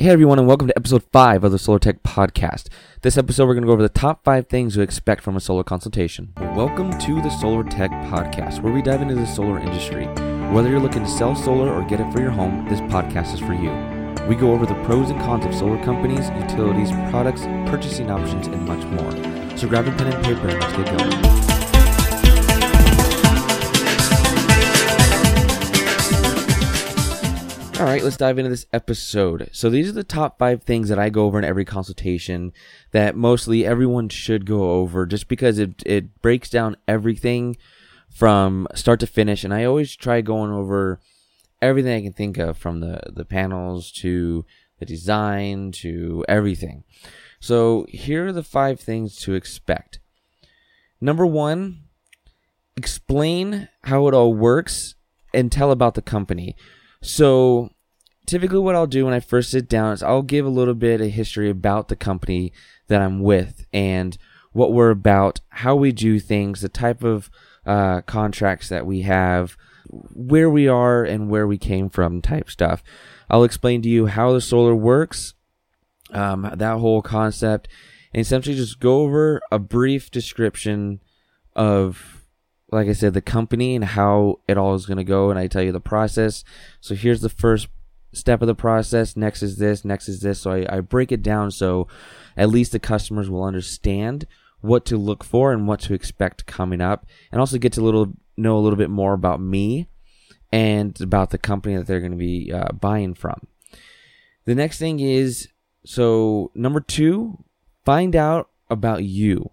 Hey 0.00 0.10
everyone, 0.10 0.38
and 0.38 0.46
welcome 0.46 0.68
to 0.68 0.76
episode 0.76 1.02
5 1.12 1.42
of 1.42 1.50
the 1.50 1.58
Solar 1.58 1.80
Tech 1.80 2.04
Podcast. 2.04 2.68
This 3.02 3.18
episode, 3.18 3.48
we're 3.48 3.54
going 3.54 3.62
to 3.62 3.66
go 3.66 3.72
over 3.72 3.82
the 3.82 3.88
top 3.88 4.22
5 4.22 4.46
things 4.46 4.74
to 4.74 4.80
expect 4.80 5.24
from 5.24 5.34
a 5.34 5.40
solar 5.40 5.64
consultation. 5.64 6.32
Welcome 6.54 6.96
to 7.00 7.20
the 7.20 7.30
Solar 7.30 7.64
Tech 7.64 7.90
Podcast, 7.90 8.62
where 8.62 8.72
we 8.72 8.80
dive 8.80 9.02
into 9.02 9.16
the 9.16 9.26
solar 9.26 9.58
industry. 9.58 10.06
Whether 10.52 10.68
you're 10.68 10.78
looking 10.78 11.02
to 11.02 11.10
sell 11.10 11.34
solar 11.34 11.72
or 11.72 11.84
get 11.84 11.98
it 11.98 12.12
for 12.12 12.20
your 12.20 12.30
home, 12.30 12.68
this 12.68 12.80
podcast 12.82 13.34
is 13.34 13.40
for 13.40 13.54
you. 13.54 13.72
We 14.28 14.36
go 14.36 14.52
over 14.52 14.66
the 14.66 14.80
pros 14.84 15.10
and 15.10 15.20
cons 15.20 15.44
of 15.44 15.52
solar 15.52 15.82
companies, 15.82 16.28
utilities, 16.28 16.92
products, 17.10 17.42
purchasing 17.68 18.08
options, 18.08 18.46
and 18.46 18.68
much 18.68 18.84
more. 18.84 19.10
So 19.58 19.66
grab 19.66 19.88
a 19.88 19.96
pen 19.96 20.12
and 20.12 20.24
paper 20.24 20.46
and 20.46 20.60
let's 20.60 20.76
get 20.76 20.96
going. 20.96 21.57
Right, 27.88 28.02
let's 28.02 28.16
dive 28.16 28.38
into 28.38 28.50
this 28.50 28.66
episode. 28.72 29.50
So 29.52 29.70
these 29.70 29.88
are 29.88 29.92
the 29.92 30.04
top 30.04 30.38
five 30.38 30.62
things 30.62 30.88
that 30.88 30.98
I 30.98 31.10
go 31.10 31.26
over 31.26 31.38
in 31.38 31.44
every 31.44 31.64
consultation 31.64 32.52
that 32.92 33.16
mostly 33.16 33.64
everyone 33.64 34.08
should 34.08 34.46
go 34.46 34.72
over 34.72 35.06
just 35.06 35.28
because 35.28 35.58
it, 35.58 35.82
it 35.84 36.20
breaks 36.22 36.50
down 36.50 36.76
everything 36.86 37.56
from 38.08 38.66
start 38.74 39.00
to 39.00 39.06
finish. 39.06 39.44
And 39.44 39.54
I 39.54 39.64
always 39.64 39.94
try 39.94 40.20
going 40.20 40.50
over 40.50 41.00
everything 41.60 41.94
I 41.96 42.02
can 42.02 42.12
think 42.12 42.38
of 42.38 42.56
from 42.56 42.80
the, 42.80 43.00
the 43.06 43.24
panels 43.24 43.92
to 43.92 44.44
the 44.78 44.86
design 44.86 45.72
to 45.72 46.24
everything. 46.28 46.84
So 47.40 47.86
here 47.88 48.26
are 48.26 48.32
the 48.32 48.42
five 48.42 48.80
things 48.80 49.16
to 49.18 49.34
expect. 49.34 50.00
Number 51.00 51.26
one, 51.26 51.82
explain 52.76 53.68
how 53.84 54.08
it 54.08 54.14
all 54.14 54.34
works 54.34 54.94
and 55.34 55.50
tell 55.50 55.70
about 55.70 55.94
the 55.94 56.02
company. 56.02 56.56
So 57.02 57.70
typically 58.28 58.58
what 58.58 58.74
I'll 58.74 58.86
do 58.86 59.06
when 59.06 59.14
I 59.14 59.20
first 59.20 59.50
sit 59.50 59.68
down 59.68 59.92
is 59.92 60.02
I'll 60.02 60.22
give 60.22 60.46
a 60.46 60.50
little 60.50 60.74
bit 60.74 61.00
of 61.00 61.10
history 61.10 61.50
about 61.50 61.88
the 61.88 61.96
company 61.96 62.52
that 62.88 63.00
I'm 63.00 63.20
with 63.20 63.66
and 63.72 64.16
what 64.52 64.72
we're 64.72 64.90
about, 64.90 65.40
how 65.48 65.74
we 65.74 65.92
do 65.92 66.18
things, 66.18 66.60
the 66.60 66.68
type 66.68 67.02
of 67.02 67.30
uh, 67.66 68.02
contracts 68.02 68.68
that 68.68 68.86
we 68.86 69.02
have, 69.02 69.56
where 69.88 70.50
we 70.50 70.68
are 70.68 71.04
and 71.04 71.30
where 71.30 71.46
we 71.46 71.58
came 71.58 71.88
from 71.88 72.20
type 72.20 72.50
stuff. 72.50 72.82
I'll 73.30 73.44
explain 73.44 73.82
to 73.82 73.88
you 73.88 74.06
how 74.06 74.32
the 74.32 74.40
solar 74.40 74.74
works, 74.74 75.34
um, 76.12 76.50
that 76.54 76.78
whole 76.78 77.02
concept, 77.02 77.68
and 78.12 78.20
essentially 78.20 78.56
just 78.56 78.80
go 78.80 79.00
over 79.00 79.40
a 79.50 79.58
brief 79.58 80.10
description 80.10 81.00
of 81.56 82.14
like 82.70 82.86
I 82.86 82.92
said, 82.92 83.14
the 83.14 83.22
company 83.22 83.74
and 83.74 83.82
how 83.82 84.40
it 84.46 84.58
all 84.58 84.74
is 84.74 84.84
going 84.84 84.98
to 84.98 85.04
go. 85.04 85.30
And 85.30 85.38
I 85.38 85.46
tell 85.46 85.62
you 85.62 85.72
the 85.72 85.80
process. 85.80 86.44
So 86.82 86.94
here's 86.94 87.22
the 87.22 87.30
first 87.30 87.68
step 88.12 88.40
of 88.40 88.48
the 88.48 88.54
process. 88.54 89.16
Next 89.16 89.42
is 89.42 89.56
this. 89.56 89.84
Next 89.84 90.08
is 90.08 90.20
this. 90.20 90.40
So 90.40 90.50
I, 90.52 90.76
I 90.76 90.80
break 90.80 91.12
it 91.12 91.22
down 91.22 91.50
so 91.50 91.88
at 92.36 92.48
least 92.48 92.72
the 92.72 92.78
customers 92.78 93.28
will 93.28 93.44
understand 93.44 94.26
what 94.60 94.84
to 94.86 94.96
look 94.96 95.22
for 95.22 95.52
and 95.52 95.68
what 95.68 95.80
to 95.80 95.94
expect 95.94 96.46
coming 96.46 96.80
up, 96.80 97.06
and 97.30 97.40
also 97.40 97.58
get 97.58 97.72
to 97.74 97.80
little 97.80 98.14
know 98.36 98.56
a 98.56 98.60
little 98.60 98.76
bit 98.76 98.90
more 98.90 99.12
about 99.12 99.40
me 99.40 99.88
and 100.50 101.00
about 101.00 101.30
the 101.30 101.38
company 101.38 101.76
that 101.76 101.86
they're 101.86 102.00
going 102.00 102.12
to 102.12 102.18
be 102.18 102.52
uh, 102.52 102.72
buying 102.72 103.14
from. 103.14 103.46
The 104.46 104.54
next 104.54 104.78
thing 104.78 105.00
is 105.00 105.48
so 105.84 106.50
number 106.54 106.80
two, 106.80 107.44
find 107.84 108.16
out 108.16 108.50
about 108.70 109.04
you. 109.04 109.50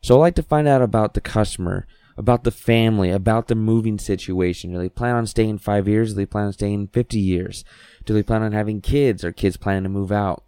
So 0.00 0.16
I 0.16 0.18
like 0.18 0.34
to 0.36 0.42
find 0.42 0.68
out 0.68 0.82
about 0.82 1.14
the 1.14 1.20
customer 1.20 1.86
about 2.18 2.42
the 2.42 2.50
family, 2.50 3.10
about 3.10 3.46
the 3.46 3.54
moving 3.54 3.96
situation. 3.96 4.72
Do 4.72 4.78
they 4.78 4.88
plan 4.88 5.14
on 5.14 5.26
staying 5.26 5.58
five 5.58 5.86
years? 5.86 6.10
Do 6.10 6.16
they 6.16 6.26
plan 6.26 6.46
on 6.46 6.52
staying 6.52 6.88
50 6.88 7.18
years? 7.18 7.64
Do 8.04 8.12
they 8.12 8.24
plan 8.24 8.42
on 8.42 8.50
having 8.52 8.80
kids? 8.80 9.24
Are 9.24 9.32
kids 9.32 9.56
planning 9.56 9.84
to 9.84 9.88
move 9.88 10.10
out? 10.10 10.44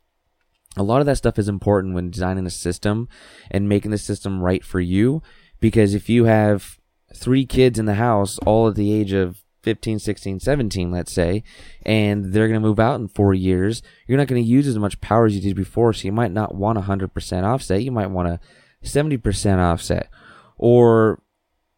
A 0.77 0.83
lot 0.83 1.01
of 1.01 1.07
that 1.07 1.17
stuff 1.17 1.39
is 1.39 1.49
important 1.49 1.95
when 1.95 2.11
designing 2.11 2.45
a 2.45 2.51
system 2.51 3.09
and 3.51 3.69
making 3.69 3.93
the 3.93 3.99
system 3.99 4.43
right 4.43 4.65
for 4.65 4.81
you. 4.81 5.23
Because 5.61 5.95
if 5.95 6.09
you 6.09 6.25
have 6.25 6.79
three 7.15 7.47
kids 7.47 7.79
in 7.79 7.87
the 7.87 7.95
house, 7.95 8.39
all 8.39 8.69
at 8.69 8.75
the 8.75 8.93
age 8.93 9.13
of 9.13 9.45
15, 9.63 10.01
16, 10.01 10.41
17, 10.41 10.91
let's 10.91 11.13
say, 11.13 11.45
and 11.87 12.33
they're 12.33 12.49
going 12.49 12.61
to 12.61 12.67
move 12.67 12.81
out 12.81 12.99
in 12.99 13.07
four 13.07 13.33
years, 13.33 13.83
you're 14.09 14.19
not 14.19 14.27
going 14.27 14.43
to 14.43 14.49
use 14.49 14.67
as 14.67 14.79
much 14.79 15.01
power 15.01 15.27
as 15.27 15.37
you 15.37 15.41
did 15.41 15.55
before. 15.55 15.93
So 15.93 16.07
you 16.07 16.13
might 16.13 16.33
not 16.33 16.55
want 16.55 16.79
a 16.79 16.83
100% 16.83 17.43
offset. 17.45 17.83
You 17.83 17.93
might 17.93 18.11
want 18.11 18.29
a 18.29 18.41
70% 18.85 19.59
offset. 19.59 20.09
Or 20.57 21.23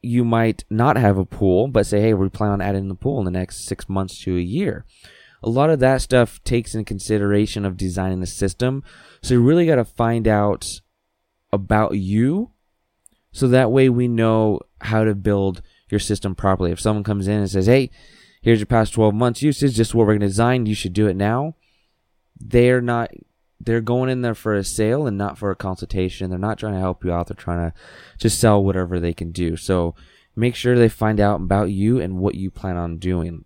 you 0.03 0.25
might 0.25 0.65
not 0.69 0.97
have 0.97 1.17
a 1.17 1.25
pool, 1.25 1.69
but 1.69 1.87
say, 1.87 2.01
hey, 2.01 2.15
we 2.15 2.29
plan 2.29 2.51
on 2.51 2.61
adding 2.61 2.89
the 2.89 2.95
pool 2.95 3.19
in 3.21 3.25
the 3.25 3.31
next 3.31 3.65
six 3.65 3.89
months 3.89 4.19
to 4.25 4.37
a 4.37 4.41
year. 4.41 4.85
A 5.43 5.49
lot 5.49 5.71
of 5.71 5.79
that 5.81 6.03
stuff 6.03 6.43
takes 6.45 6.75
in 6.75 6.85
consideration 6.85 7.65
of 7.65 7.77
designing 7.77 8.21
the 8.21 8.27
system. 8.27 8.83
So 9.23 9.35
you 9.35 9.43
really 9.43 9.67
got 9.67 9.77
to 9.77 9.85
find 9.85 10.29
out 10.29 10.81
about 11.53 11.97
you 11.97 12.51
so 13.33 13.49
that 13.49 13.71
way 13.71 13.89
we 13.89 14.09
know 14.09 14.61
how 14.81 15.05
to 15.05 15.15
build 15.15 15.63
your 15.89 16.01
system 16.01 16.35
properly. 16.35 16.71
If 16.71 16.81
someone 16.81 17.05
comes 17.05 17.29
in 17.29 17.39
and 17.39 17.51
says, 17.51 17.67
hey, 17.67 17.91
here's 18.43 18.59
your 18.59 18.67
past 18.67 18.93
12 18.95 19.15
months 19.15 19.43
usage, 19.43 19.75
just 19.75 19.95
what 19.95 20.07
we're 20.07 20.15
going 20.15 20.21
to 20.21 20.27
design, 20.27 20.67
you 20.67 20.75
should 20.75 20.93
do 20.93 21.07
it 21.07 21.17
now. 21.17 21.55
They're 22.39 22.81
not 22.81 23.11
they're 23.65 23.81
going 23.81 24.11
in 24.11 24.23
there 24.23 24.35
for 24.35 24.55
a 24.55 24.65
sale 24.65 25.07
and 25.07 25.17
not 25.17 25.39
for 25.39 25.51
a 25.51 25.57
consultation. 25.57 26.31
They're 26.31 26.39
not 26.39 26.59
trying 26.59 26.75
to 26.75 26.81
help 26.81 27.05
you 27.05 27.13
out. 27.13 27.29
They're 27.29 27.37
trying 27.37 27.71
to 27.71 27.77
just 28.19 28.39
sell 28.39 28.63
whatever 28.63 28.99
they 28.99 29.13
can 29.13 29.31
do. 29.31 29.57
So 29.57 29.95
make 30.35 30.55
sure 30.55 30.77
they 30.77 30.89
find 30.89 31.21
out 31.21 31.41
about 31.41 31.71
you 31.71 32.01
and 32.01 32.19
what 32.19 32.35
you 32.35 32.51
plan 32.51 32.77
on 32.77 32.99
doing. 32.99 33.45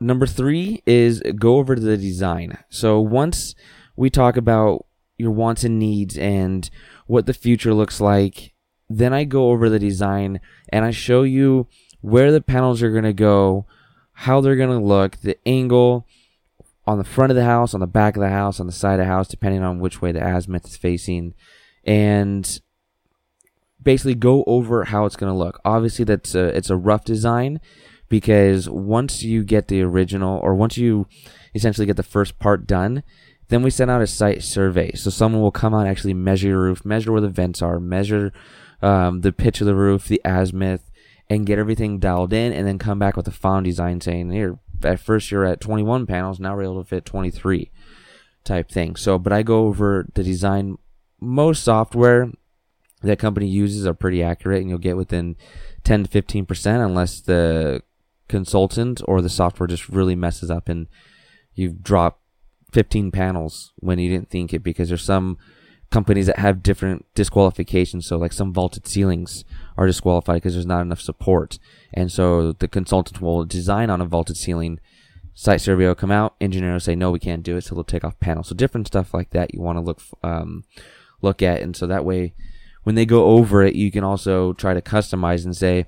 Number 0.00 0.26
three 0.26 0.82
is 0.86 1.22
go 1.36 1.56
over 1.56 1.76
the 1.76 1.96
design. 1.96 2.56
So 2.70 3.00
once 3.00 3.54
we 3.96 4.08
talk 4.08 4.36
about 4.36 4.86
your 5.18 5.30
wants 5.30 5.64
and 5.64 5.78
needs 5.78 6.16
and 6.16 6.70
what 7.06 7.26
the 7.26 7.34
future 7.34 7.74
looks 7.74 8.00
like, 8.00 8.54
then 8.88 9.12
I 9.12 9.24
go 9.24 9.50
over 9.50 9.68
the 9.68 9.78
design 9.78 10.40
and 10.70 10.84
I 10.84 10.90
show 10.90 11.22
you 11.22 11.68
where 12.00 12.32
the 12.32 12.40
panels 12.40 12.82
are 12.82 12.90
going 12.90 13.04
to 13.04 13.12
go, 13.12 13.66
how 14.12 14.40
they're 14.40 14.56
going 14.56 14.70
to 14.70 14.84
look, 14.84 15.18
the 15.18 15.36
angle, 15.46 16.06
on 16.90 16.98
the 16.98 17.04
front 17.04 17.30
of 17.30 17.36
the 17.36 17.44
house, 17.44 17.72
on 17.72 17.80
the 17.80 17.86
back 17.86 18.16
of 18.16 18.20
the 18.20 18.28
house, 18.28 18.60
on 18.60 18.66
the 18.66 18.72
side 18.72 18.94
of 18.94 18.98
the 18.98 19.04
house, 19.04 19.28
depending 19.28 19.62
on 19.62 19.80
which 19.80 20.02
way 20.02 20.12
the 20.12 20.24
azimuth 20.24 20.66
is 20.66 20.76
facing, 20.76 21.34
and 21.84 22.60
basically 23.82 24.14
go 24.14 24.44
over 24.46 24.84
how 24.84 25.04
it's 25.04 25.16
going 25.16 25.32
to 25.32 25.38
look. 25.38 25.60
Obviously, 25.64 26.04
that's 26.04 26.34
a, 26.34 26.46
it's 26.56 26.70
a 26.70 26.76
rough 26.76 27.04
design 27.04 27.60
because 28.08 28.68
once 28.68 29.22
you 29.22 29.44
get 29.44 29.68
the 29.68 29.82
original, 29.82 30.38
or 30.38 30.54
once 30.54 30.76
you 30.76 31.06
essentially 31.54 31.86
get 31.86 31.96
the 31.96 32.02
first 32.02 32.38
part 32.38 32.66
done, 32.66 33.02
then 33.48 33.62
we 33.62 33.70
send 33.70 33.90
out 33.90 34.02
a 34.02 34.06
site 34.06 34.42
survey. 34.42 34.92
So 34.92 35.10
someone 35.10 35.42
will 35.42 35.50
come 35.50 35.74
out 35.74 35.80
and 35.80 35.88
actually 35.88 36.14
measure 36.14 36.48
your 36.48 36.62
roof, 36.62 36.84
measure 36.84 37.12
where 37.12 37.20
the 37.20 37.28
vents 37.28 37.62
are, 37.62 37.80
measure 37.80 38.32
um, 38.82 39.20
the 39.20 39.32
pitch 39.32 39.60
of 39.60 39.66
the 39.66 39.74
roof, 39.74 40.08
the 40.08 40.20
azimuth, 40.24 40.90
and 41.28 41.46
get 41.46 41.58
everything 41.58 41.98
dialed 41.98 42.32
in, 42.32 42.52
and 42.52 42.66
then 42.66 42.78
come 42.78 42.98
back 42.98 43.16
with 43.16 43.28
a 43.28 43.32
final 43.32 43.62
design 43.62 44.00
saying, 44.00 44.30
"Here, 44.30 44.58
at 44.84 45.00
first 45.00 45.30
you're 45.30 45.44
at 45.44 45.60
21 45.60 46.06
panels, 46.06 46.40
now 46.40 46.54
we're 46.54 46.64
able 46.64 46.82
to 46.82 46.88
fit 46.88 47.04
23 47.04 47.70
type 48.44 48.70
thing. 48.70 48.96
So, 48.96 49.18
but 49.18 49.32
I 49.32 49.42
go 49.42 49.66
over 49.66 50.06
the 50.14 50.22
design. 50.22 50.78
Most 51.20 51.62
software 51.62 52.30
that 53.02 53.18
company 53.18 53.46
uses 53.46 53.86
are 53.86 53.94
pretty 53.94 54.22
accurate, 54.22 54.60
and 54.60 54.70
you'll 54.70 54.78
get 54.78 54.96
within 54.96 55.36
10 55.84 56.04
to 56.04 56.10
15 56.10 56.46
percent, 56.46 56.82
unless 56.82 57.20
the 57.20 57.82
consultant 58.30 59.02
or 59.06 59.20
the 59.20 59.28
software 59.28 59.66
just 59.66 59.88
really 59.88 60.14
messes 60.14 60.50
up 60.50 60.68
and 60.68 60.86
you've 61.54 61.82
dropped 61.82 62.22
15 62.72 63.10
panels 63.10 63.72
when 63.76 63.98
you 63.98 64.08
didn't 64.08 64.30
think 64.30 64.54
it 64.54 64.62
because 64.62 64.88
there's 64.88 65.02
some 65.02 65.36
companies 65.90 66.26
that 66.26 66.38
have 66.38 66.62
different 66.62 67.04
disqualifications. 67.14 68.06
So 68.06 68.16
like 68.16 68.32
some 68.32 68.52
vaulted 68.52 68.86
ceilings 68.86 69.44
are 69.76 69.86
disqualified 69.86 70.36
because 70.36 70.54
there's 70.54 70.66
not 70.66 70.82
enough 70.82 71.00
support. 71.00 71.58
And 71.92 72.10
so 72.12 72.52
the 72.52 72.68
consultant 72.68 73.20
will 73.20 73.44
design 73.44 73.90
on 73.90 74.00
a 74.00 74.06
vaulted 74.06 74.36
ceiling. 74.36 74.78
Site 75.34 75.60
survey 75.60 75.86
will 75.86 75.94
come 75.94 76.10
out. 76.10 76.36
Engineer 76.40 76.72
will 76.72 76.80
say, 76.80 76.94
no, 76.94 77.10
we 77.10 77.18
can't 77.18 77.42
do 77.42 77.56
it. 77.56 77.64
So 77.64 77.74
they'll 77.74 77.84
take 77.84 78.04
off 78.04 78.20
panels. 78.20 78.48
So 78.48 78.54
different 78.54 78.86
stuff 78.86 79.12
like 79.12 79.30
that 79.30 79.52
you 79.52 79.60
want 79.60 79.78
to 79.78 79.82
look, 79.82 80.00
um, 80.22 80.64
look 81.22 81.42
at. 81.42 81.60
And 81.60 81.76
so 81.76 81.86
that 81.86 82.04
way, 82.04 82.34
when 82.84 82.94
they 82.94 83.06
go 83.06 83.24
over 83.26 83.62
it, 83.62 83.74
you 83.74 83.90
can 83.90 84.04
also 84.04 84.52
try 84.54 84.74
to 84.74 84.80
customize 84.80 85.44
and 85.44 85.56
say, 85.56 85.86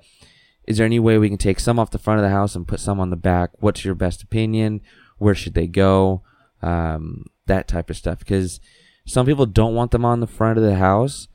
is 0.66 0.76
there 0.76 0.86
any 0.86 1.00
way 1.00 1.18
we 1.18 1.28
can 1.28 1.38
take 1.38 1.58
some 1.58 1.78
off 1.78 1.90
the 1.90 1.98
front 1.98 2.20
of 2.20 2.24
the 2.24 2.30
house 2.30 2.54
and 2.54 2.68
put 2.68 2.80
some 2.80 3.00
on 3.00 3.10
the 3.10 3.16
back? 3.16 3.50
What's 3.60 3.84
your 3.84 3.94
best 3.94 4.22
opinion? 4.22 4.80
Where 5.18 5.34
should 5.34 5.54
they 5.54 5.66
go? 5.66 6.22
Um, 6.60 7.26
that 7.46 7.66
type 7.66 7.90
of 7.90 7.96
stuff. 7.96 8.20
Because 8.20 8.60
some 9.04 9.26
people 9.26 9.46
don't 9.46 9.74
want 9.74 9.90
them 9.90 10.04
on 10.04 10.20
the 10.20 10.26
front 10.26 10.58
of 10.58 10.64
the 10.64 10.76
house, 10.76 11.28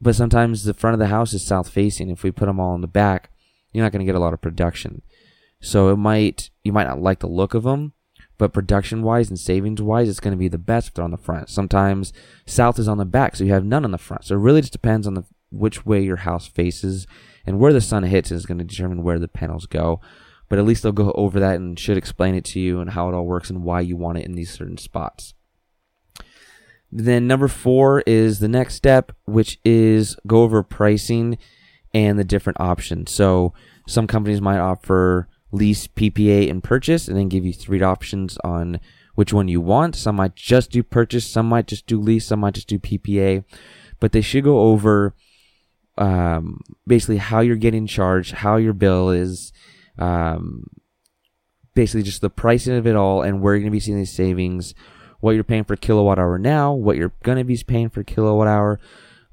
but 0.00 0.14
sometimes 0.14 0.64
the 0.64 0.74
front 0.74 0.94
of 0.94 1.00
the 1.00 1.06
house 1.06 1.32
is 1.32 1.44
south 1.44 1.68
facing. 1.68 2.10
If 2.10 2.22
we 2.22 2.30
put 2.30 2.46
them 2.46 2.60
all 2.60 2.74
in 2.74 2.80
the 2.80 2.86
back, 2.86 3.30
you're 3.72 3.84
not 3.84 3.92
going 3.92 4.00
to 4.00 4.06
get 4.06 4.14
a 4.14 4.20
lot 4.20 4.34
of 4.34 4.40
production. 4.40 5.02
So 5.60 5.88
it 5.88 5.96
might 5.96 6.50
you 6.62 6.72
might 6.72 6.86
not 6.86 7.00
like 7.00 7.20
the 7.20 7.26
look 7.26 7.54
of 7.54 7.62
them, 7.62 7.94
but 8.36 8.52
production 8.52 9.02
wise 9.02 9.30
and 9.30 9.38
savings 9.38 9.80
wise, 9.80 10.08
it's 10.08 10.20
going 10.20 10.32
to 10.32 10.38
be 10.38 10.48
the 10.48 10.58
best 10.58 10.88
if 10.88 10.94
they're 10.94 11.04
on 11.04 11.10
the 11.10 11.16
front. 11.16 11.48
Sometimes 11.48 12.12
south 12.46 12.78
is 12.78 12.88
on 12.88 12.98
the 12.98 13.04
back, 13.04 13.34
so 13.36 13.44
you 13.44 13.52
have 13.52 13.64
none 13.64 13.84
on 13.84 13.90
the 13.92 13.98
front. 13.98 14.24
So 14.24 14.34
it 14.34 14.40
really 14.40 14.60
just 14.60 14.72
depends 14.72 15.06
on 15.06 15.14
the 15.14 15.24
which 15.50 15.86
way 15.86 16.02
your 16.02 16.16
house 16.16 16.46
faces 16.46 17.06
and 17.46 17.58
where 17.58 17.72
the 17.72 17.80
sun 17.80 18.02
hits 18.02 18.32
is 18.32 18.44
going 18.44 18.58
to 18.58 18.64
determine 18.64 19.02
where 19.04 19.18
the 19.18 19.28
panels 19.28 19.66
go. 19.66 20.00
but 20.48 20.58
at 20.58 20.64
least 20.64 20.82
they'll 20.82 20.92
go 20.92 21.10
over 21.12 21.40
that 21.40 21.56
and 21.56 21.78
should 21.78 21.96
explain 21.96 22.34
it 22.34 22.44
to 22.44 22.60
you 22.60 22.80
and 22.80 22.90
how 22.90 23.08
it 23.08 23.14
all 23.14 23.24
works 23.24 23.50
and 23.50 23.64
why 23.64 23.80
you 23.80 23.96
want 23.96 24.18
it 24.18 24.26
in 24.26 24.32
these 24.32 24.52
certain 24.52 24.76
spots. 24.76 25.34
Then 26.96 27.26
number 27.26 27.48
four 27.48 28.04
is 28.06 28.38
the 28.38 28.46
next 28.46 28.76
step, 28.76 29.10
which 29.24 29.58
is 29.64 30.16
go 30.28 30.42
over 30.42 30.62
pricing 30.62 31.38
and 31.92 32.16
the 32.16 32.24
different 32.24 32.60
options. 32.60 33.10
So 33.10 33.52
some 33.88 34.06
companies 34.06 34.40
might 34.40 34.60
offer 34.60 35.28
lease, 35.50 35.88
PPA, 35.88 36.48
and 36.48 36.62
purchase, 36.62 37.08
and 37.08 37.16
then 37.16 37.28
give 37.28 37.44
you 37.44 37.52
three 37.52 37.82
options 37.82 38.38
on 38.44 38.78
which 39.16 39.32
one 39.32 39.48
you 39.48 39.60
want. 39.60 39.96
Some 39.96 40.16
might 40.16 40.36
just 40.36 40.70
do 40.70 40.84
purchase, 40.84 41.26
some 41.26 41.48
might 41.48 41.66
just 41.66 41.88
do 41.88 42.00
lease, 42.00 42.28
some 42.28 42.38
might 42.38 42.54
just 42.54 42.68
do 42.68 42.78
PPA, 42.78 43.44
but 43.98 44.12
they 44.12 44.20
should 44.20 44.44
go 44.44 44.60
over 44.60 45.16
um, 45.98 46.60
basically 46.86 47.16
how 47.16 47.40
you're 47.40 47.56
getting 47.56 47.88
charged, 47.88 48.34
how 48.34 48.54
your 48.54 48.72
bill 48.72 49.10
is, 49.10 49.52
um, 49.98 50.68
basically 51.74 52.04
just 52.04 52.20
the 52.20 52.30
pricing 52.30 52.76
of 52.76 52.86
it 52.86 52.94
all, 52.94 53.22
and 53.22 53.40
where 53.40 53.54
you're 53.54 53.62
going 53.62 53.72
to 53.72 53.76
be 53.76 53.80
seeing 53.80 53.98
these 53.98 54.14
savings, 54.14 54.74
what 55.24 55.34
you're 55.34 55.42
paying 55.42 55.64
for 55.64 55.74
kilowatt 55.74 56.18
hour 56.18 56.38
now, 56.38 56.74
what 56.74 56.98
you're 56.98 57.14
going 57.22 57.38
to 57.38 57.44
be 57.44 57.56
paying 57.66 57.88
for 57.88 58.04
kilowatt 58.04 58.46
hour, 58.46 58.78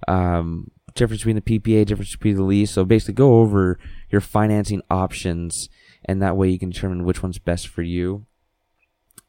um, 0.07 0.71
difference 0.95 1.21
between 1.21 1.35
the 1.35 1.41
PPA, 1.41 1.85
difference 1.85 2.15
between 2.15 2.37
the 2.37 2.43
lease. 2.43 2.71
So 2.71 2.85
basically, 2.85 3.15
go 3.15 3.41
over 3.41 3.77
your 4.09 4.21
financing 4.21 4.81
options, 4.89 5.67
and 6.05 6.21
that 6.21 6.37
way 6.37 6.47
you 6.47 6.57
can 6.57 6.69
determine 6.69 7.03
which 7.03 7.21
one's 7.21 7.39
best 7.39 7.67
for 7.67 7.81
you. 7.81 8.25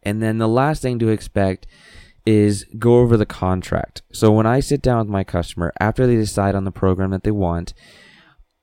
And 0.05 0.23
then 0.23 0.39
the 0.39 0.47
last 0.47 0.83
thing 0.83 1.01
to 1.01 1.09
expect 1.09 1.67
is 2.25 2.65
go 2.79 3.01
over 3.01 3.17
the 3.17 3.27
contract. 3.27 4.03
So 4.13 4.31
when 4.31 4.47
I 4.47 4.61
sit 4.61 4.83
down 4.83 4.99
with 4.99 5.09
my 5.09 5.25
customer 5.25 5.73
after 5.81 6.07
they 6.07 6.15
decide 6.15 6.55
on 6.55 6.63
the 6.63 6.71
program 6.71 7.11
that 7.11 7.25
they 7.25 7.33
want 7.33 7.75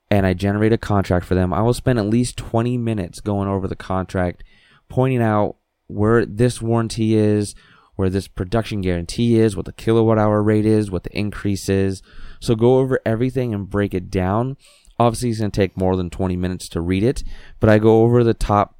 and 0.09 0.25
I 0.25 0.33
generate 0.33 0.71
a 0.71 0.77
contract 0.77 1.25
for 1.25 1.35
them, 1.35 1.53
I 1.53 1.61
will 1.61 1.73
spend 1.73 1.99
at 1.99 2.05
least 2.05 2.37
20 2.37 2.77
minutes 2.77 3.19
going 3.19 3.49
over 3.49 3.67
the 3.67 3.75
contract, 3.75 4.45
pointing 4.87 5.21
out 5.21 5.57
where 5.87 6.25
this 6.25 6.61
warranty 6.61 7.15
is, 7.15 7.55
where 7.99 8.09
this 8.09 8.29
production 8.29 8.79
guarantee 8.79 9.37
is, 9.37 9.57
what 9.57 9.65
the 9.65 9.73
kilowatt 9.73 10.17
hour 10.17 10.41
rate 10.41 10.65
is, 10.65 10.89
what 10.89 11.03
the 11.03 11.17
increase 11.17 11.67
is. 11.67 12.01
So 12.39 12.55
go 12.55 12.77
over 12.77 13.01
everything 13.05 13.53
and 13.53 13.69
break 13.69 13.93
it 13.93 14.09
down. 14.09 14.55
Obviously, 14.97 15.31
it's 15.31 15.39
going 15.39 15.51
to 15.51 15.59
take 15.59 15.75
more 15.75 15.97
than 15.97 16.09
20 16.09 16.37
minutes 16.37 16.69
to 16.69 16.79
read 16.79 17.03
it, 17.03 17.25
but 17.59 17.69
I 17.69 17.77
go 17.77 18.03
over 18.03 18.23
the 18.23 18.33
top 18.33 18.77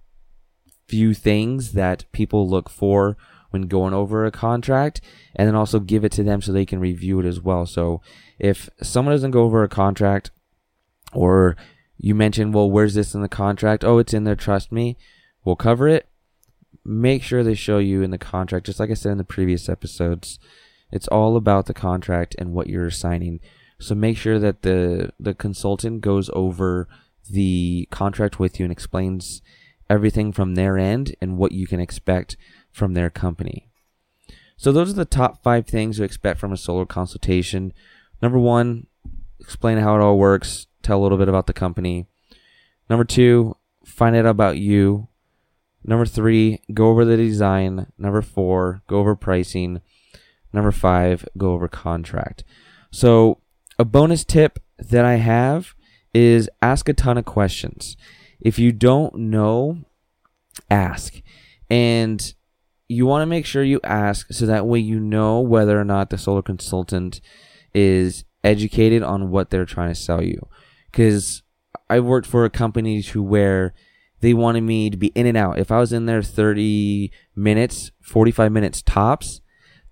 few 0.88 1.13
things 1.13 1.74
that 1.74 2.06
people 2.13 2.48
look 2.48 2.69
for 2.69 3.18
when 3.50 3.63
going 3.63 3.94
over 3.94 4.25
a 4.25 4.31
contract 4.31 5.01
and 5.36 5.45
then 5.45 5.56
also 5.56 5.81
give 5.81 6.06
it 6.06 6.13
to 6.13 6.24
them 6.24 6.42
so 6.42 6.54
they 6.54 6.66
can 6.66 6.80
review 6.80 7.19
it 7.19 7.25
as 7.25 7.42
well. 7.42 7.66
So 7.66 8.01
if 8.39 8.69
someone 8.81 9.13
doesn't 9.13 9.31
go 9.31 9.44
over 9.44 9.63
a 9.63 9.68
contract 9.68 10.31
or 11.12 11.57
you 11.98 12.16
mention, 12.16 12.54
well, 12.54 12.71
where's 12.71 12.94
this 12.94 13.13
in 13.13 13.21
the 13.21 13.27
contract? 13.27 13.83
Oh, 13.83 13.98
it's 13.98 14.13
in 14.13 14.24
there. 14.24 14.38
Trust 14.38 14.71
me. 14.71 14.95
We'll 15.44 15.57
cover 15.57 15.89
it. 15.89 16.08
Make 16.85 17.23
sure 17.23 17.43
they 17.43 17.55
show 17.55 17.77
you 17.77 18.01
in 18.01 18.11
the 18.11 18.17
contract, 18.17 18.65
just 18.65 18.79
like 18.79 18.89
I 18.89 18.95
said 18.95 19.11
in 19.11 19.17
the 19.17 19.23
previous 19.23 19.69
episodes. 19.69 20.39
It's 20.91 21.07
all 21.07 21.35
about 21.35 21.65
the 21.65 21.73
contract 21.73 22.35
and 22.39 22.53
what 22.53 22.67
you're 22.67 22.89
signing. 22.89 23.39
So 23.79 23.95
make 23.95 24.17
sure 24.17 24.39
that 24.39 24.63
the 24.63 25.11
the 25.19 25.33
consultant 25.33 26.01
goes 26.01 26.29
over 26.33 26.87
the 27.29 27.87
contract 27.91 28.39
with 28.39 28.59
you 28.59 28.65
and 28.65 28.71
explains 28.71 29.41
everything 29.89 30.31
from 30.31 30.55
their 30.55 30.77
end 30.77 31.15
and 31.21 31.37
what 31.37 31.51
you 31.51 31.67
can 31.67 31.79
expect 31.79 32.37
from 32.71 32.93
their 32.93 33.09
company. 33.09 33.67
So 34.57 34.71
those 34.71 34.89
are 34.89 34.93
the 34.93 35.05
top 35.05 35.43
five 35.43 35.67
things 35.67 35.97
to 35.97 36.03
expect 36.03 36.39
from 36.39 36.51
a 36.51 36.57
solar 36.57 36.85
consultation. 36.85 37.73
Number 38.21 38.37
one, 38.37 38.87
explain 39.39 39.77
how 39.77 39.95
it 39.95 40.01
all 40.01 40.17
works, 40.17 40.67
tell 40.81 40.99
a 40.99 41.03
little 41.03 41.17
bit 41.17 41.29
about 41.29 41.47
the 41.47 41.53
company. 41.53 42.07
Number 42.89 43.05
two, 43.05 43.55
find 43.85 44.15
out 44.15 44.25
about 44.25 44.57
you. 44.57 45.07
Number 45.83 46.05
three, 46.05 46.61
go 46.73 46.89
over 46.89 47.05
the 47.05 47.17
design. 47.17 47.87
Number 47.97 48.21
four, 48.21 48.81
go 48.87 48.99
over 48.99 49.15
pricing. 49.15 49.81
Number 50.51 50.71
five, 50.71 51.27
go 51.37 51.53
over 51.53 51.67
contract. 51.67 52.43
So 52.91 53.39
a 53.77 53.85
bonus 53.85 54.25
tip 54.25 54.59
that 54.77 55.05
I 55.05 55.15
have 55.15 55.73
is 56.13 56.49
ask 56.61 56.89
a 56.89 56.93
ton 56.93 57.17
of 57.17 57.25
questions. 57.25 57.95
If 58.39 58.57
you 58.57 58.71
don't 58.71 59.15
know, 59.15 59.79
ask. 60.69 61.21
And 61.69 62.33
you 62.87 63.05
want 63.05 63.21
to 63.21 63.27
make 63.27 63.45
sure 63.45 63.63
you 63.63 63.79
ask 63.83 64.33
so 64.33 64.45
that 64.45 64.65
way 64.65 64.79
you 64.79 64.99
know 64.99 65.39
whether 65.39 65.79
or 65.79 65.85
not 65.85 66.09
the 66.09 66.17
solar 66.17 66.41
consultant 66.41 67.21
is 67.73 68.23
educated 68.43 69.03
on 69.03 69.29
what 69.29 69.49
they're 69.49 69.65
trying 69.65 69.93
to 69.93 69.99
sell 69.99 70.23
you. 70.23 70.47
Because 70.91 71.43
I 71.89 71.99
worked 71.99 72.27
for 72.27 72.45
a 72.45 72.49
company 72.49 73.03
to 73.03 73.21
where 73.21 73.73
they 74.21 74.33
wanted 74.33 74.62
me 74.62 74.89
to 74.89 74.98
be 74.98 75.07
in 75.07 75.25
and 75.25 75.38
out. 75.38 75.60
If 75.60 75.71
I 75.71 75.80
was 75.80 75.94
in 75.94 76.06
there 76.06 76.21
30 76.21 77.12
minutes, 77.36 77.92
45 78.01 78.51
minutes 78.51 78.81
tops, 78.81 79.42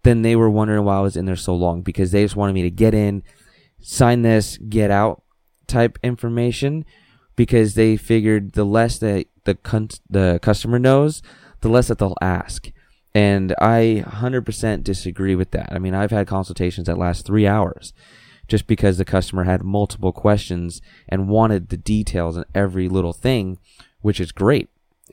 then 0.04 0.22
they 0.22 0.36
were 0.36 0.50
wondering 0.50 0.84
why 0.84 0.98
I 0.98 1.02
was 1.02 1.18
in 1.18 1.26
there 1.26 1.36
so 1.36 1.56
long 1.56 1.82
because 1.82 2.12
they 2.12 2.24
just 2.24 2.36
wanted 2.36 2.54
me 2.54 2.62
to 2.64 2.70
get 2.70 2.94
in, 2.94 3.24
sign 3.82 4.22
this, 4.22 4.58
get 4.58 4.92
out 4.92 5.24
type 5.68 6.00
information 6.02 6.86
because 7.36 7.76
they 7.76 7.98
figured 7.98 8.54
the 8.54 8.66
less 8.66 9.00
that 9.00 9.28
the 9.44 9.56
con- 9.56 9.90
the 10.10 10.40
customer 10.42 10.80
knows, 10.80 11.22
the 11.62 11.70
less 11.70 11.88
that 11.88 11.98
they'll 11.98 12.16
ask. 12.22 12.72
And 13.14 13.56
I 13.60 14.04
100% 14.06 14.84
disagree 14.84 15.36
with 15.36 15.52
that. 15.52 15.72
I 15.72 15.80
mean, 15.80 15.96
I've 15.96 16.12
had 16.12 16.28
consultations 16.28 16.88
that 16.88 16.98
last 16.98 17.26
three 17.26 17.48
hours 17.48 17.94
just 18.48 18.68
because 18.68 18.98
the 18.98 19.06
customer 19.06 19.44
had 19.44 19.64
multiple 19.64 20.14
questions 20.14 20.82
and 21.10 21.28
wanted 21.28 21.70
the 21.70 21.78
details 21.78 22.38
and 22.38 22.46
every 22.56 22.88
little 22.88 23.14
thing, 23.14 23.58
which 24.07 24.21
is 24.21 24.31
great 24.31 24.69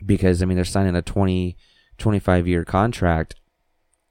because, 0.06 0.40
I 0.40 0.46
mean, 0.46 0.54
they're 0.54 0.64
signing 0.64 0.94
a 0.94 1.02
20, 1.02 1.56
25 1.98 2.46
year 2.46 2.64
contract. 2.64 3.34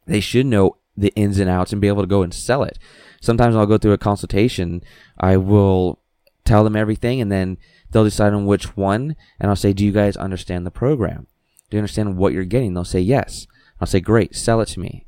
They 0.06 0.19
should 0.19 0.45
know 0.45 0.75
the 0.97 1.13
ins 1.15 1.39
and 1.39 1.50
outs 1.50 1.71
and 1.71 1.80
be 1.80 1.88
able 1.88 2.03
to 2.03 2.07
go 2.07 2.21
and 2.21 2.33
sell 2.33 2.63
it. 2.63 2.77
Sometimes 3.21 3.56
I'll 3.56 3.65
go 3.65 3.77
through 3.77 3.94
a 3.94 3.97
consultation. 3.97 4.81
I 5.18 5.38
will 5.38 6.01
tell 6.44 6.65
them 6.65 6.75
everything 6.75 7.21
and 7.21 7.31
then 7.31 7.57
they'll 7.91 8.03
decide 8.03 8.33
on 8.33 8.45
which 8.45 8.75
one. 8.75 9.15
And 9.39 9.50
I'll 9.50 9.56
say, 9.56 9.71
do 9.71 9.85
you 9.85 9.94
guys 9.94 10.18
understand 10.18 10.65
the 10.65 10.69
program? 10.69 11.27
Do 11.69 11.77
you 11.77 11.80
understand 11.80 12.18
what 12.18 12.33
you're 12.33 12.44
getting? 12.44 12.74
They'll 12.74 12.83
say 12.83 13.00
yes. 13.00 13.47
I'll 13.80 13.88
say, 13.88 14.01
great, 14.01 14.35
sell 14.35 14.59
it 14.59 14.68
to 14.69 14.81
me. 14.81 15.06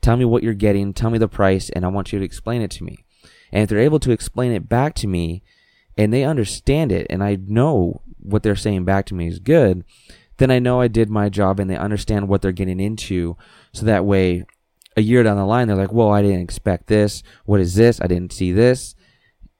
Tell 0.00 0.16
me 0.16 0.24
what 0.24 0.42
you're 0.42 0.54
getting, 0.54 0.94
tell 0.94 1.10
me 1.10 1.18
the 1.18 1.28
price, 1.28 1.68
and 1.68 1.84
I 1.84 1.88
want 1.88 2.14
you 2.14 2.18
to 2.18 2.24
explain 2.24 2.62
it 2.62 2.70
to 2.70 2.82
me. 2.82 3.04
And 3.52 3.62
if 3.62 3.68
they're 3.68 3.78
able 3.78 4.00
to 4.00 4.10
explain 4.10 4.52
it 4.52 4.70
back 4.70 4.94
to 4.94 5.06
me 5.06 5.42
and 5.96 6.12
they 6.12 6.24
understand 6.24 6.92
it 6.92 7.06
and 7.10 7.22
I 7.22 7.36
know 7.36 8.02
what 8.18 8.42
they're 8.42 8.56
saying 8.56 8.84
back 8.84 9.06
to 9.06 9.14
me 9.14 9.28
is 9.28 9.38
good, 9.38 9.84
then 10.38 10.50
I 10.50 10.58
know 10.58 10.80
I 10.80 10.88
did 10.88 11.10
my 11.10 11.28
job 11.28 11.60
and 11.60 11.68
they 11.68 11.76
understand 11.76 12.28
what 12.28 12.42
they're 12.42 12.52
getting 12.52 12.80
into. 12.80 13.36
So 13.72 13.86
that 13.86 14.04
way, 14.04 14.44
a 14.96 15.02
year 15.02 15.22
down 15.22 15.36
the 15.36 15.44
line, 15.44 15.68
they're 15.68 15.76
like, 15.76 15.92
whoa, 15.92 16.10
I 16.10 16.22
didn't 16.22 16.40
expect 16.40 16.86
this. 16.86 17.22
What 17.44 17.60
is 17.60 17.74
this? 17.74 18.00
I 18.00 18.06
didn't 18.06 18.32
see 18.32 18.52
this. 18.52 18.94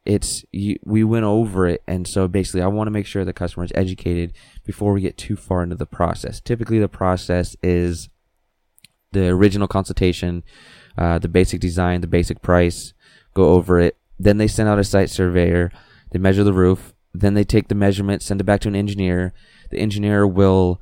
It's, 0.05 0.45
you, 0.51 0.79
we 0.85 1.05
went 1.05 1.25
over 1.25 1.67
it. 1.67 1.83
And 1.87 2.07
so 2.07 2.27
basically, 2.29 2.63
I 2.63 2.67
want 2.67 2.89
to 2.89 2.93
make 2.93 3.07
sure 3.07 3.25
the 3.25 3.33
customer 3.33 3.65
is 3.65 3.73
educated 3.75 4.33
before 4.65 4.93
we 4.93 5.01
get 5.01 5.17
too 5.17 5.37
far 5.37 5.63
into 5.63 5.77
the 5.77 5.87
process. 5.87 6.41
Typically, 6.41 6.79
the 6.79 6.89
process 6.89 7.57
is 7.63 8.09
the 9.13 9.29
original 9.29 9.69
consultation, 9.69 10.43
uh, 10.99 11.19
the 11.19 11.29
basic 11.29 11.61
design, 11.61 12.01
the 12.01 12.07
basic 12.07 12.43
price, 12.43 12.93
go 13.35 13.51
over 13.51 13.79
it. 13.79 13.97
Then 14.19 14.39
they 14.39 14.49
send 14.49 14.69
out 14.69 14.79
a 14.79 14.85
site 14.85 15.11
surveyor. 15.11 15.71
They 16.13 16.19
measure 16.19 16.45
the 16.45 16.53
roof. 16.53 16.95
Then 17.15 17.35
they 17.35 17.45
take 17.45 17.69
the 17.69 17.75
measurement, 17.75 18.23
send 18.23 18.41
it 18.41 18.45
back 18.45 18.61
to 18.61 18.69
an 18.69 18.77
engineer. 18.77 19.35
The 19.71 19.79
engineer 19.79 20.27
will 20.27 20.81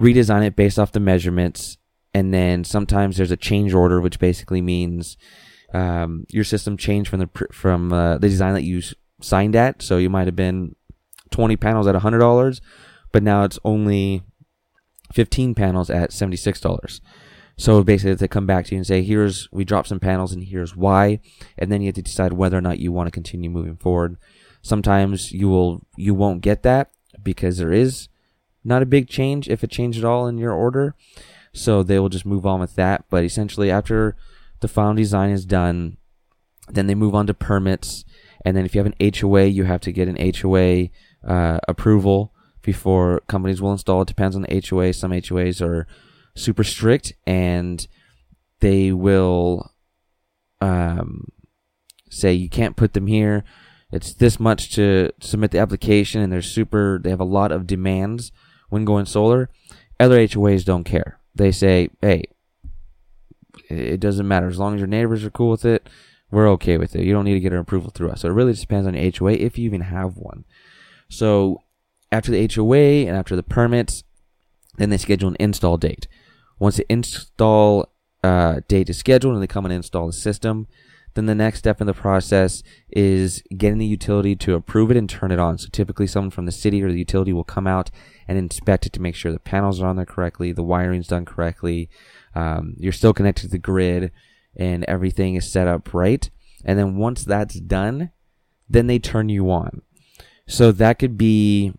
redesign 0.00 0.44
it 0.44 0.56
based 0.56 0.78
off 0.78 0.92
the 0.92 1.00
measurements. 1.00 1.78
And 2.12 2.34
then 2.34 2.64
sometimes 2.64 3.16
there's 3.16 3.30
a 3.30 3.36
change 3.36 3.72
order, 3.72 4.00
which 4.00 4.18
basically 4.18 4.60
means 4.60 5.16
um, 5.72 6.26
your 6.30 6.44
system 6.44 6.76
changed 6.76 7.10
from 7.10 7.20
the 7.20 7.28
from 7.50 7.92
uh, 7.92 8.18
the 8.18 8.28
design 8.28 8.54
that 8.54 8.62
you 8.62 8.82
signed 9.20 9.56
at. 9.56 9.82
So 9.82 9.96
you 9.96 10.10
might 10.10 10.26
have 10.26 10.36
been 10.36 10.76
20 11.30 11.56
panels 11.56 11.86
at 11.86 11.94
$100, 11.94 12.60
but 13.12 13.22
now 13.22 13.44
it's 13.44 13.58
only 13.64 14.22
15 15.12 15.54
panels 15.54 15.90
at 15.90 16.10
$76. 16.10 17.00
So 17.56 17.82
basically, 17.84 18.14
they 18.14 18.28
come 18.28 18.46
back 18.46 18.66
to 18.66 18.74
you 18.74 18.78
and 18.78 18.86
say, 18.86 19.02
"Here's 19.02 19.48
we 19.52 19.64
dropped 19.64 19.88
some 19.88 20.00
panels, 20.00 20.32
and 20.32 20.42
here's 20.42 20.74
why," 20.74 21.20
and 21.56 21.70
then 21.70 21.82
you 21.82 21.86
have 21.86 21.94
to 21.94 22.02
decide 22.02 22.32
whether 22.32 22.58
or 22.58 22.60
not 22.60 22.80
you 22.80 22.90
want 22.90 23.06
to 23.06 23.12
continue 23.12 23.48
moving 23.48 23.76
forward. 23.76 24.16
Sometimes 24.64 25.30
you 25.30 25.50
will 25.50 25.86
you 25.94 26.14
won't 26.14 26.40
get 26.40 26.62
that 26.62 26.90
because 27.22 27.58
there 27.58 27.70
is 27.70 28.08
not 28.64 28.80
a 28.80 28.86
big 28.86 29.10
change 29.10 29.46
if 29.46 29.62
it 29.62 29.70
changed 29.70 29.98
at 29.98 30.06
all 30.06 30.26
in 30.26 30.38
your 30.38 30.52
order. 30.52 30.94
So 31.52 31.82
they 31.82 31.98
will 31.98 32.08
just 32.08 32.24
move 32.24 32.46
on 32.46 32.60
with 32.60 32.74
that. 32.76 33.04
But 33.10 33.24
essentially, 33.24 33.70
after 33.70 34.16
the 34.60 34.68
final 34.68 34.94
design 34.94 35.30
is 35.30 35.44
done, 35.44 35.98
then 36.70 36.86
they 36.86 36.94
move 36.94 37.14
on 37.14 37.26
to 37.26 37.34
permits. 37.34 38.06
And 38.42 38.56
then 38.56 38.64
if 38.64 38.74
you 38.74 38.82
have 38.82 38.90
an 38.98 39.12
HOA, 39.20 39.44
you 39.44 39.64
have 39.64 39.82
to 39.82 39.92
get 39.92 40.08
an 40.08 40.32
HOA 40.40 40.88
uh, 41.22 41.60
approval 41.68 42.32
before 42.62 43.20
companies 43.28 43.60
will 43.60 43.72
install. 43.72 44.00
It 44.00 44.08
depends 44.08 44.34
on 44.34 44.42
the 44.42 44.62
HOA. 44.66 44.94
Some 44.94 45.10
HOAs 45.10 45.60
are 45.60 45.86
super 46.34 46.64
strict 46.64 47.12
and 47.26 47.86
they 48.60 48.92
will 48.92 49.72
um, 50.62 51.28
say 52.08 52.32
you 52.32 52.48
can't 52.48 52.76
put 52.76 52.94
them 52.94 53.06
here. 53.06 53.44
It's 53.94 54.12
this 54.12 54.40
much 54.40 54.74
to 54.74 55.12
submit 55.20 55.52
the 55.52 55.58
application, 55.58 56.20
and 56.20 56.32
they're 56.32 56.42
super. 56.42 56.98
They 57.02 57.10
have 57.10 57.20
a 57.20 57.24
lot 57.24 57.52
of 57.52 57.66
demands 57.66 58.32
when 58.68 58.84
going 58.84 59.06
solar. 59.06 59.50
Other 60.00 60.18
HOAs 60.18 60.64
don't 60.64 60.82
care. 60.82 61.20
They 61.32 61.52
say, 61.52 61.90
hey, 62.00 62.24
it 63.68 64.00
doesn't 64.00 64.26
matter. 64.26 64.48
As 64.48 64.58
long 64.58 64.74
as 64.74 64.80
your 64.80 64.88
neighbors 64.88 65.24
are 65.24 65.30
cool 65.30 65.50
with 65.50 65.64
it, 65.64 65.88
we're 66.32 66.48
okay 66.50 66.76
with 66.76 66.96
it. 66.96 67.04
You 67.04 67.12
don't 67.12 67.24
need 67.24 67.34
to 67.34 67.40
get 67.40 67.52
an 67.52 67.60
approval 67.60 67.90
through 67.90 68.10
us. 68.10 68.22
So 68.22 68.28
it 68.28 68.32
really 68.32 68.52
just 68.52 68.62
depends 68.62 68.88
on 68.88 68.94
your 68.94 69.12
HOA 69.16 69.32
if 69.34 69.58
you 69.58 69.64
even 69.66 69.82
have 69.82 70.16
one. 70.16 70.44
So 71.08 71.62
after 72.10 72.32
the 72.32 72.50
HOA 72.52 73.06
and 73.06 73.16
after 73.16 73.36
the 73.36 73.44
permits, 73.44 74.02
then 74.76 74.90
they 74.90 74.98
schedule 74.98 75.28
an 75.28 75.36
install 75.38 75.76
date. 75.76 76.08
Once 76.58 76.78
the 76.78 76.92
install 76.92 77.92
uh, 78.24 78.60
date 78.66 78.90
is 78.90 78.98
scheduled 78.98 79.34
and 79.34 79.42
they 79.42 79.46
come 79.46 79.64
and 79.64 79.72
install 79.72 80.08
the 80.08 80.12
system, 80.12 80.66
then 81.14 81.26
the 81.26 81.34
next 81.34 81.60
step 81.60 81.80
in 81.80 81.86
the 81.86 81.94
process 81.94 82.62
is 82.90 83.42
getting 83.56 83.78
the 83.78 83.86
utility 83.86 84.34
to 84.36 84.54
approve 84.54 84.90
it 84.90 84.96
and 84.96 85.08
turn 85.08 85.30
it 85.30 85.38
on. 85.38 85.58
So 85.58 85.68
typically 85.70 86.06
someone 86.06 86.30
from 86.30 86.46
the 86.46 86.52
city 86.52 86.82
or 86.82 86.90
the 86.90 86.98
utility 86.98 87.32
will 87.32 87.44
come 87.44 87.66
out 87.66 87.90
and 88.26 88.36
inspect 88.36 88.86
it 88.86 88.92
to 88.94 89.02
make 89.02 89.14
sure 89.14 89.32
the 89.32 89.38
panels 89.38 89.80
are 89.80 89.86
on 89.86 89.96
there 89.96 90.04
correctly, 90.04 90.52
the 90.52 90.62
wiring's 90.62 91.08
done 91.08 91.24
correctly, 91.24 91.88
um, 92.34 92.74
you're 92.78 92.92
still 92.92 93.14
connected 93.14 93.42
to 93.42 93.48
the 93.48 93.58
grid, 93.58 94.10
and 94.56 94.84
everything 94.84 95.34
is 95.34 95.50
set 95.50 95.68
up 95.68 95.94
right. 95.94 96.30
And 96.64 96.78
then 96.78 96.96
once 96.96 97.24
that's 97.24 97.60
done, 97.60 98.10
then 98.68 98.86
they 98.86 98.98
turn 98.98 99.28
you 99.28 99.50
on. 99.50 99.82
So 100.46 100.72
that 100.72 100.98
could 100.98 101.16
be 101.16 101.74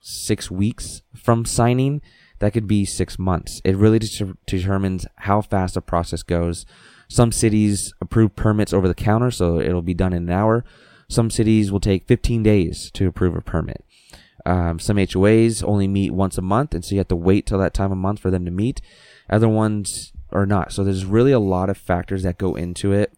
six 0.00 0.50
weeks 0.50 1.02
from 1.14 1.44
signing. 1.44 2.02
That 2.40 2.52
could 2.52 2.66
be 2.66 2.84
six 2.84 3.18
months. 3.18 3.60
It 3.64 3.76
really 3.76 3.98
de- 3.98 4.36
determines 4.46 5.06
how 5.16 5.40
fast 5.40 5.74
the 5.74 5.80
process 5.80 6.22
goes. 6.22 6.66
Some 7.08 7.32
cities 7.32 7.92
approve 8.00 8.36
permits 8.36 8.72
over 8.72 8.88
the 8.88 8.94
counter, 8.94 9.30
so 9.30 9.60
it'll 9.60 9.82
be 9.82 9.94
done 9.94 10.12
in 10.12 10.24
an 10.24 10.30
hour. 10.30 10.64
Some 11.08 11.30
cities 11.30 11.70
will 11.70 11.80
take 11.80 12.06
15 12.06 12.42
days 12.42 12.90
to 12.92 13.06
approve 13.06 13.36
a 13.36 13.40
permit. 13.40 13.84
Um, 14.46 14.78
some 14.78 14.96
HOAs 14.96 15.62
only 15.64 15.88
meet 15.88 16.12
once 16.12 16.36
a 16.36 16.42
month, 16.42 16.74
and 16.74 16.84
so 16.84 16.94
you 16.94 16.98
have 16.98 17.08
to 17.08 17.16
wait 17.16 17.46
till 17.46 17.58
that 17.58 17.74
time 17.74 17.92
of 17.92 17.98
month 17.98 18.20
for 18.20 18.30
them 18.30 18.44
to 18.44 18.50
meet. 18.50 18.80
Other 19.30 19.48
ones 19.48 20.12
are 20.32 20.46
not. 20.46 20.72
So 20.72 20.84
there's 20.84 21.04
really 21.04 21.32
a 21.32 21.38
lot 21.38 21.70
of 21.70 21.78
factors 21.78 22.22
that 22.24 22.38
go 22.38 22.54
into 22.54 22.92
it 22.92 23.12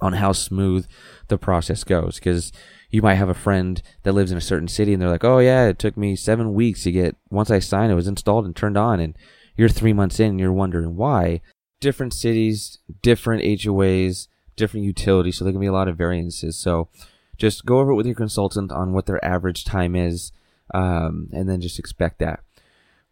on 0.00 0.14
how 0.14 0.32
smooth 0.32 0.86
the 1.28 1.38
process 1.38 1.84
goes. 1.84 2.16
Because 2.16 2.52
you 2.90 3.02
might 3.02 3.14
have 3.14 3.28
a 3.28 3.34
friend 3.34 3.82
that 4.04 4.12
lives 4.12 4.30
in 4.30 4.38
a 4.38 4.42
certain 4.42 4.68
city, 4.68 4.92
and 4.92 5.02
they're 5.02 5.10
like, 5.10 5.24
"Oh 5.24 5.38
yeah, 5.38 5.66
it 5.66 5.78
took 5.78 5.96
me 5.96 6.16
seven 6.16 6.54
weeks 6.54 6.84
to 6.84 6.92
get. 6.92 7.16
Once 7.30 7.50
I 7.50 7.58
signed, 7.58 7.92
it 7.92 7.96
was 7.96 8.08
installed 8.08 8.46
and 8.46 8.56
turned 8.56 8.78
on." 8.78 9.00
And 9.00 9.16
you're 9.56 9.68
three 9.68 9.92
months 9.92 10.20
in, 10.20 10.30
and 10.30 10.40
you're 10.40 10.52
wondering 10.52 10.96
why. 10.96 11.40
Different 11.80 12.14
cities, 12.14 12.78
different 13.02 13.42
HOAs, 13.42 14.28
different 14.56 14.86
utilities, 14.86 15.36
so 15.36 15.44
there 15.44 15.52
can 15.52 15.60
be 15.60 15.66
a 15.66 15.72
lot 15.72 15.88
of 15.88 15.96
variances. 15.96 16.56
So 16.56 16.88
just 17.36 17.66
go 17.66 17.78
over 17.78 17.92
it 17.92 17.96
with 17.96 18.06
your 18.06 18.14
consultant 18.14 18.72
on 18.72 18.92
what 18.92 19.06
their 19.06 19.22
average 19.24 19.64
time 19.64 19.94
is 19.94 20.32
um, 20.74 21.28
and 21.32 21.48
then 21.48 21.60
just 21.60 21.78
expect 21.78 22.18
that. 22.18 22.40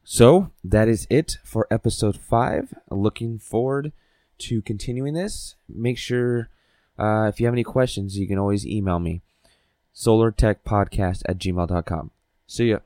So 0.03 0.51
that 0.63 0.89
is 0.89 1.07
it 1.09 1.39
for 1.45 1.67
episode 1.71 2.19
five. 2.19 2.75
Looking 2.91 3.39
forward 3.39 3.93
to 4.39 4.63
continuing 4.63 5.15
this. 5.15 5.55
Make 5.69 5.99
sure 5.99 6.51
uh, 6.99 7.31
if 7.33 7.41
you 7.41 7.47
have 7.47 7.55
any 7.55 7.65
questions, 7.65 8.19
you 8.19 8.29
can 8.29 8.39
always 8.39 8.67
email 8.67 8.99
me 8.99 9.23
solartechpodcast 9.95 11.23
at 11.27 11.39
gmail.com. 11.39 12.11
See 12.47 12.71
ya. 12.71 12.79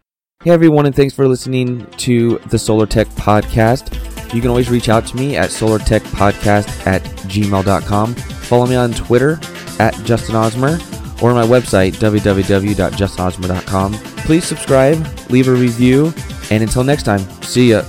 Hey 0.44 0.52
everyone, 0.52 0.86
and 0.86 0.94
thanks 0.94 1.14
for 1.14 1.26
listening 1.26 1.86
to 1.96 2.38
the 2.50 2.58
Solar 2.60 2.86
Tech 2.86 3.08
Podcast. 3.08 4.07
You 4.32 4.40
can 4.40 4.50
always 4.50 4.70
reach 4.70 4.88
out 4.88 5.06
to 5.08 5.16
me 5.16 5.36
at 5.36 5.50
solartechpodcast 5.50 6.86
at 6.86 7.02
gmail.com. 7.02 8.14
Follow 8.14 8.66
me 8.66 8.76
on 8.76 8.92
Twitter 8.92 9.40
at 9.78 9.94
Justin 10.04 10.34
Osmer 10.34 10.78
or 11.22 11.34
my 11.34 11.44
website, 11.44 11.92
www.justinosmer.com. 11.94 13.92
Please 13.92 14.44
subscribe, 14.44 15.30
leave 15.30 15.48
a 15.48 15.52
review, 15.52 16.12
and 16.50 16.62
until 16.62 16.84
next 16.84 17.02
time, 17.04 17.20
see 17.42 17.70
ya. 17.70 17.82